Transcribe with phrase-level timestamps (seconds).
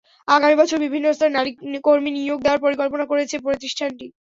[0.27, 1.51] আগামী বছর বিভিন্ন স্তরে নারী
[1.87, 4.05] কর্মী নিয়োগ দেওয়ার পরিকল্পনা করছে প্রতিষ্ঠানটি।